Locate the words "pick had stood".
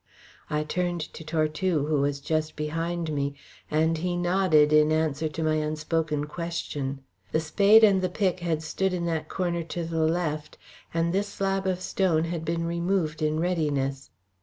8.09-8.95